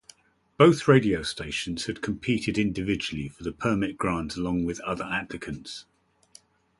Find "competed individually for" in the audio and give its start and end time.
2.01-3.43